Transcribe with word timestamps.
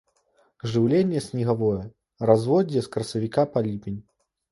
Жыўленне 0.71 1.19
снегавое, 1.25 1.83
разводдзе 2.29 2.79
з 2.87 2.91
красавіка 2.97 3.45
па 3.57 3.65
ліпень. 3.69 4.01